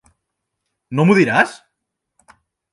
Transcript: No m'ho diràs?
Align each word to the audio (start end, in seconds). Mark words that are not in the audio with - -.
No 1.01 1.05
m'ho 1.09 1.17
diràs? 1.21 1.55